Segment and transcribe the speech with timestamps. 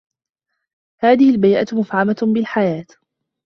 [1.03, 2.85] هذه البيئة مفعمة بالحياة.